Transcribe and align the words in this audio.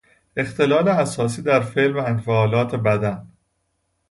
اختلال 0.37 0.87
اساسی 0.87 1.41
در 1.41 1.59
فعل 1.59 1.91
و 1.91 1.97
انفعالات 1.99 2.75
بدن 2.75 3.27